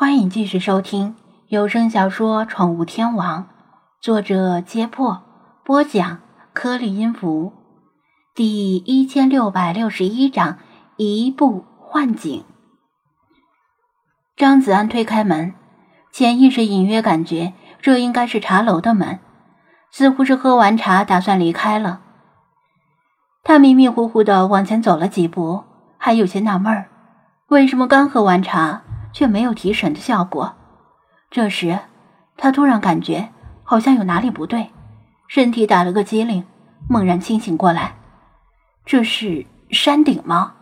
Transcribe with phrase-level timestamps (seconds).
[0.00, 1.14] 欢迎继续收听
[1.48, 3.42] 有声小说《宠物天王》，
[4.00, 5.20] 作者：揭破，
[5.62, 6.20] 播讲：
[6.54, 7.52] 颗粒音符，
[8.34, 10.56] 第一千六百六十一章：
[10.96, 12.42] 移步换景。
[14.38, 15.52] 张子安推开门，
[16.10, 19.18] 潜意识隐约感觉这应该是茶楼的门，
[19.90, 22.00] 似乎是喝完茶打算离开了。
[23.44, 25.64] 他迷迷糊糊的往前走了几步，
[25.98, 26.88] 还有些纳闷儿，
[27.48, 28.80] 为什么刚喝完茶？
[29.12, 30.54] 却没有提神的效果。
[31.30, 31.78] 这时，
[32.36, 33.30] 他突然感觉
[33.62, 34.70] 好像有哪里不对，
[35.28, 36.44] 身体打了个激灵，
[36.88, 37.96] 猛然清醒过来。
[38.84, 40.54] 这是山顶吗？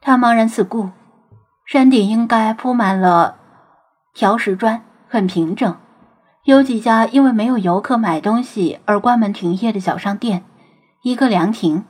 [0.00, 0.90] 他茫然四顾，
[1.64, 3.36] 山顶应该铺满了
[4.12, 5.76] 条石砖，很平整。
[6.44, 10.42] 有几家因为没有游客买东西而关门停业的小商店，
[11.02, 11.84] 一个凉亭，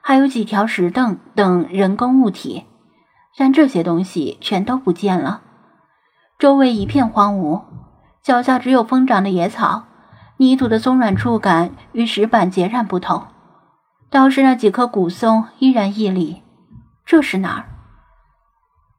[0.00, 2.64] 还有几条石凳等人工物体。
[3.40, 5.42] 但这些东西全都不见了，
[6.40, 7.62] 周围一片荒芜，
[8.20, 9.84] 脚下只有疯长的野草，
[10.38, 13.28] 泥土的松软触感与石板截然不同。
[14.10, 16.42] 倒是那几棵古松依然屹立，
[17.06, 17.68] 这是哪儿？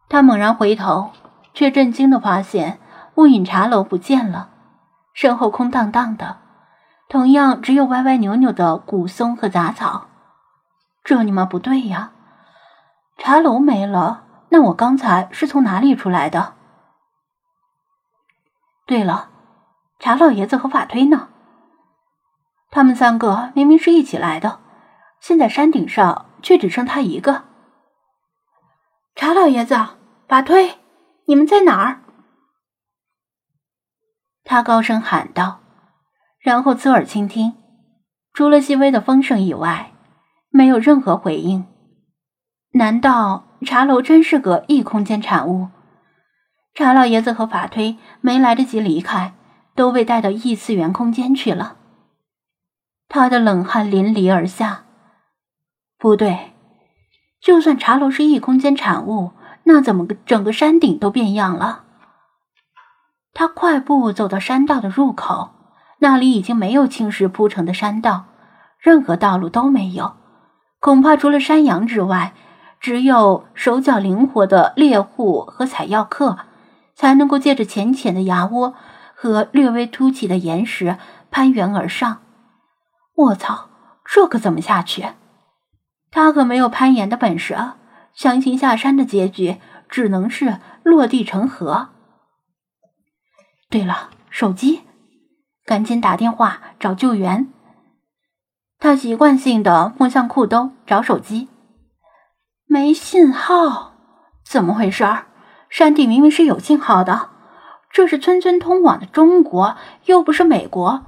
[0.08, 1.12] 他猛然回头，
[1.54, 2.80] 却震惊的发现
[3.16, 4.52] 雾隐茶楼不见了，
[5.14, 6.38] 身后空荡荡的，
[7.10, 10.06] 同样只有歪歪扭扭的古松和杂草。
[11.04, 12.12] 这你妈不对呀，
[13.18, 14.28] 茶楼没了。
[14.50, 16.56] 那我刚才是从哪里出来的？
[18.86, 19.30] 对了，
[20.00, 21.30] 查老爷子和法推呢？
[22.72, 24.60] 他们三个明明是一起来的，
[25.20, 27.44] 现在山顶上却只剩他一个。
[29.16, 29.76] 查老爷子，
[30.28, 30.80] 法推，
[31.26, 32.02] 你们在哪儿？
[34.44, 35.60] 他高声喊道，
[36.40, 37.56] 然后侧耳倾听，
[38.34, 39.94] 除了细微的风声以外，
[40.50, 41.68] 没有任何回应。
[42.72, 43.49] 难道？
[43.66, 45.68] 茶楼真是个异空间产物，
[46.74, 49.34] 茶老爷子和法推没来得及离开，
[49.76, 51.76] 都被带到异次元空间去了。
[53.10, 54.86] 他的冷汗淋漓而下。
[55.98, 56.54] 不对，
[57.42, 59.32] 就算茶楼是异空间产物，
[59.64, 61.84] 那怎么整个山顶都变样了？
[63.34, 65.50] 他快步走到山道的入口，
[65.98, 68.28] 那里已经没有青石铺成的山道，
[68.80, 70.16] 任何道路都没有，
[70.80, 72.34] 恐怕除了山羊之外。
[72.80, 76.40] 只有手脚灵活的猎户和采药客，
[76.96, 78.74] 才能够借着浅浅的崖窝
[79.14, 80.98] 和略微凸起的岩石
[81.30, 82.22] 攀援而上。
[83.16, 83.70] 我操，
[84.06, 85.08] 这可怎么下去？
[86.10, 87.76] 他可没有攀岩的本事啊！
[88.16, 89.58] 强行下山的结局
[89.88, 91.90] 只能是落地成盒。
[93.70, 94.82] 对了，手机，
[95.66, 97.48] 赶紧打电话找救援。
[98.80, 101.50] 他习惯性的摸向裤兜找手机。
[102.72, 103.94] 没信号，
[104.46, 105.26] 怎么回事儿？
[105.72, 107.30] 山顶明明是有信号的，
[107.90, 109.76] 这是村村通往的中国，
[110.06, 111.04] 又不是美国。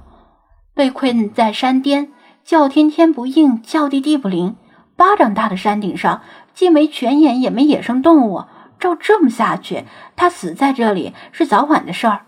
[0.74, 2.12] 被困在山巅，
[2.42, 4.56] 叫天天不应，叫地地不灵。
[4.96, 8.42] 巴掌大的山顶上，既没泉眼，也没野生动物。
[8.80, 9.84] 照这么下去，
[10.16, 12.22] 他死在这里是早晚的事儿。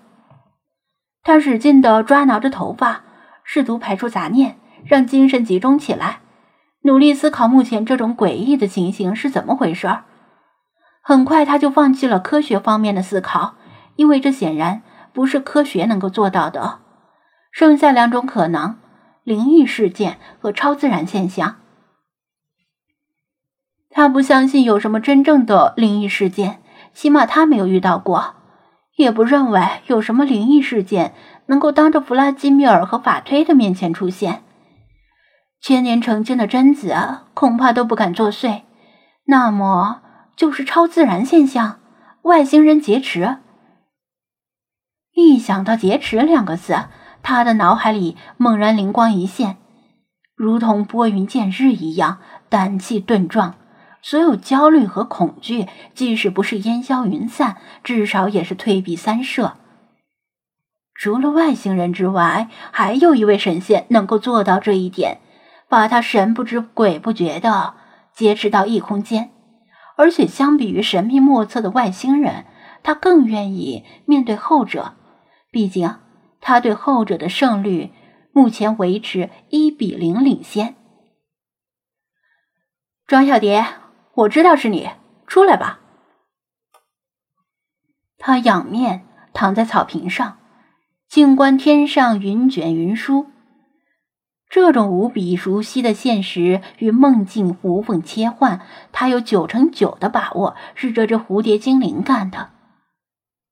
[1.25, 3.03] 他使劲的抓挠着头发，
[3.43, 6.21] 试图排除杂念，让精神集中起来。
[6.87, 10.05] 努力思考目前这种诡异的情形是怎么回事儿。
[11.01, 13.55] 很快，他就放弃了科学方面的思考，
[13.97, 14.83] 因为这显然
[15.15, 16.81] 不是科学能够做到的。
[17.51, 18.77] 剩下两种可能：
[19.23, 21.57] 灵异事件和超自然现象。
[23.89, 26.61] 他不相信有什么真正的灵异事件，
[26.93, 28.35] 起码他没有遇到过，
[28.97, 31.15] 也不认为有什么灵异事件
[31.47, 34.43] 能够当着弗拉基米尔和法推的面前出现。
[35.67, 36.95] 千年成精的贞子
[37.33, 38.65] 恐怕都不敢作祟，
[39.25, 40.03] 那么
[40.37, 41.81] 就是超自然现象，
[42.21, 43.39] 外星人劫持。
[45.15, 46.77] 一想到“劫持”两个字，
[47.23, 49.57] 他的脑海里猛然灵光一现，
[50.37, 52.19] 如同拨云见日一样，
[52.51, 53.55] 胆气顿壮。
[54.03, 59.57] 所有焦虑和恐惧，即使不是烟消云散，至少也是退避三舍。
[60.95, 65.21] 除了外星人之外，还有一位神仙能够做到这一点。
[65.75, 67.75] 把他神不知鬼不觉的
[68.15, 69.33] 劫持到异空间，
[69.97, 72.47] 而且相比于神秘莫测的外星人，
[72.85, 74.95] 他更愿意面对后者。
[75.51, 75.97] 毕竟
[76.41, 77.93] 他对后者的胜率
[78.33, 80.77] 目前维持一比零领先。
[83.09, 83.67] 庄小蝶，
[84.15, 84.89] 我知道是你，
[85.27, 85.81] 出来吧。
[88.17, 90.39] 他仰面躺在草坪上，
[91.09, 93.34] 静观天上云卷云舒。
[94.55, 98.61] 这种无比熟悉的现实与梦境无缝切换，
[98.93, 102.51] 他有九成九的把握是这只蝴蝶精灵干的。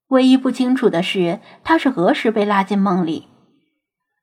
[0.07, 3.27] 唯一不清楚的是，他是何时被拉进梦里。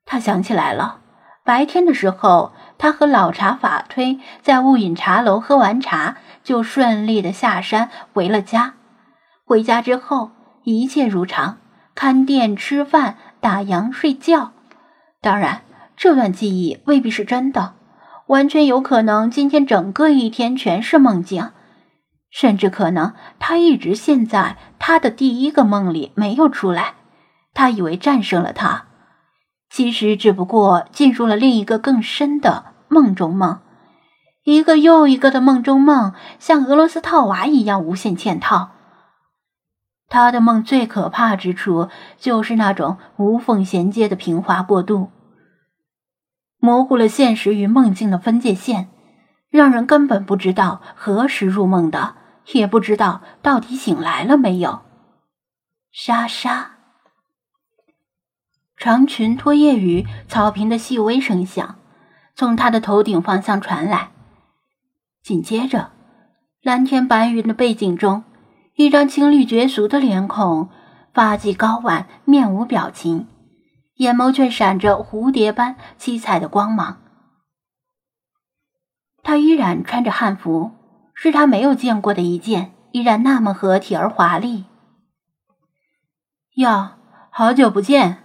[0.06, 1.00] 他想起来了，
[1.44, 8.77] 白天的时候，他和老茶法推在雾隐茶楼喝完茶，就顺利的下山回了家。
[9.44, 10.31] 回家之后，
[10.65, 11.59] 一切如常，
[11.94, 14.53] 看店、吃饭、打烊、睡觉。
[15.21, 15.61] 当然。
[16.00, 17.75] 这段记忆未必是真的，
[18.29, 21.50] 完全有可能今天整个一天全是梦境，
[22.31, 26.94] 甚至可能他一直陷在他的第一个梦里没有出来。
[27.52, 28.87] 他以为战胜了他，
[29.69, 33.61] 其实只不过进入了另一个更深的梦中梦，
[34.44, 38.70] 一个又一个的梦中梦，像俄罗斯套娃一样无限嵌套。
[40.08, 45.11] 他的梦最可怕之处就是那种无缝衔接的平滑过渡。
[46.61, 48.89] 模糊了现实与梦境的分界线，
[49.49, 52.15] 让人根本不知道何时入梦的，
[52.53, 54.83] 也不知道到底醒来了没有。
[55.91, 56.73] 沙沙，
[58.77, 61.77] 长裙拖曳于草坪的细微声响，
[62.37, 64.11] 从他的头顶方向传来。
[65.23, 65.91] 紧接着，
[66.63, 68.23] 蓝天白云的背景中，
[68.77, 70.69] 一张清丽绝俗的脸孔，
[71.13, 73.27] 发髻高挽，面无表情。
[74.00, 77.02] 眼眸却闪着蝴蝶般七彩的光芒。
[79.23, 80.70] 他依然穿着汉服，
[81.12, 84.64] 是他没有见过的一件，依然那么合体而华丽。
[86.55, 86.93] 哟，
[87.29, 88.25] 好久不见！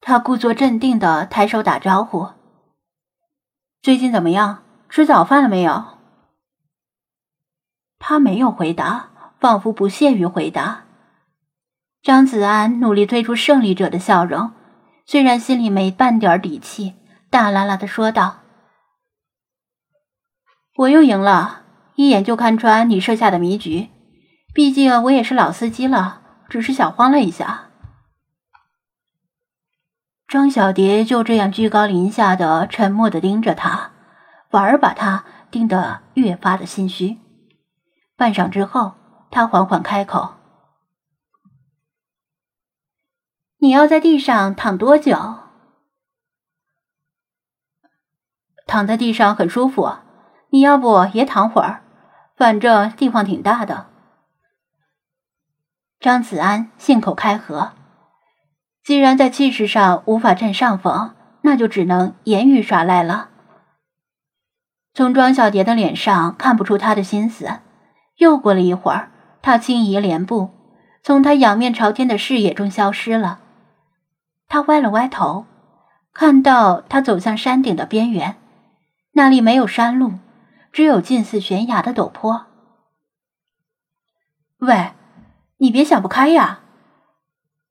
[0.00, 2.28] 他故作镇定的抬手打招呼。
[3.82, 4.62] 最近怎么样？
[4.88, 5.98] 吃早饭了没有？
[7.98, 9.10] 他没有回答，
[9.40, 10.84] 仿佛不屑于回答。
[12.02, 14.52] 张子安努力推出胜利者的笑容，
[15.04, 16.94] 虽然心里没半点底气，
[17.28, 18.38] 大啦啦的说道
[20.76, 21.62] ：“我又赢了，
[21.96, 23.90] 一眼就看穿你设下的迷局。
[24.54, 27.66] 毕竟我也是老司机了，只是小慌了一下。”
[30.26, 33.90] 张小蝶就这样居高临下的沉默的盯着他，
[34.48, 37.18] 反而把他盯得越发的心虚。
[38.16, 38.94] 半晌之后，
[39.30, 40.39] 他缓缓开口。
[43.62, 45.14] 你要在地上躺多久？
[48.66, 49.98] 躺在地上很舒服，
[50.48, 51.82] 你要不也躺会儿？
[52.34, 53.88] 反正地方挺大的。
[56.00, 57.72] 张子安信口开河，
[58.82, 63.28] 既然在气势上无法占上风，那就只能言语耍赖了。
[64.94, 67.60] 从庄小蝶的脸上看不出他的心思。
[68.16, 69.10] 又过了一会儿，
[69.42, 70.48] 他轻移莲步，
[71.02, 73.40] 从他仰面朝天的视野中消失了。
[74.50, 75.46] 他歪了歪头，
[76.12, 78.36] 看到他走向山顶的边缘，
[79.12, 80.14] 那里没有山路，
[80.72, 82.46] 只有近似悬崖的陡坡。
[84.58, 84.92] 喂，
[85.58, 86.62] 你别想不开呀！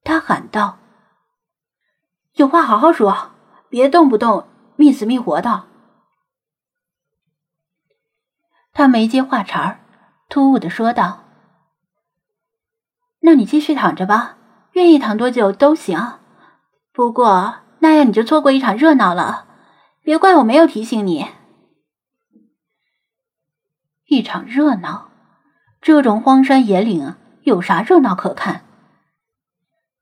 [0.05, 0.77] 他喊道
[2.35, 3.31] ：“有话好好说，
[3.67, 4.47] 别动不动
[4.77, 5.65] 觅死觅活的。”
[8.71, 9.81] 他没接话茬，
[10.29, 11.25] 突兀的说道
[13.19, 14.37] ：“那你继续躺着吧，
[14.71, 16.19] 愿意躺多久都行。”
[16.91, 19.45] 不过那样你就错过一场热闹了，
[20.01, 21.27] 别怪我没有提醒你。
[24.07, 25.09] 一场热闹，
[25.81, 28.63] 这种荒山野岭有啥热闹可看？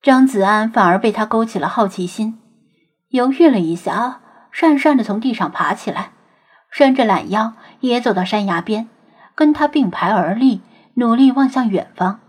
[0.02, 2.40] 张子安反而被他勾起了好奇心，
[3.10, 4.22] 犹豫了一下，
[4.54, 6.14] 讪讪的从地上爬起来，
[6.72, 8.88] 伸着懒腰，也走到山崖边，
[9.36, 10.62] 跟他并排而立，
[10.94, 12.22] 努力望向远方。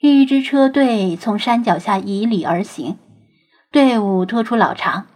[0.00, 2.98] 一支车队从山脚下迤逦而行，
[3.72, 5.06] 队伍拖出老长。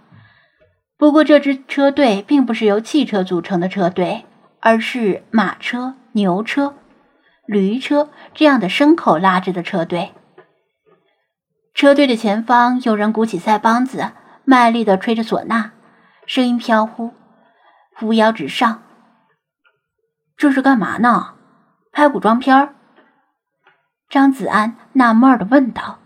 [0.96, 4.24] 不过，这支车队并不是由汽车组成的车队，
[4.58, 6.74] 而是马车、牛车、
[7.46, 10.10] 驴车这样的牲口拉着的车队。
[11.74, 14.10] 车队的前方，有人鼓起腮帮子，
[14.44, 15.70] 卖力的吹着唢呐，
[16.26, 17.12] 声音飘忽，
[17.94, 18.82] 扶摇直上。
[20.36, 21.34] 这是干嘛呢？
[21.92, 22.74] 拍古装片儿？
[24.12, 25.98] 张子安纳闷的问道：“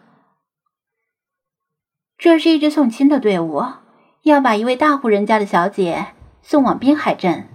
[2.19, 3.63] 这是一支送亲的队伍，
[4.23, 6.07] 要把一位大户人家的小姐
[6.41, 7.47] 送往滨海镇。’”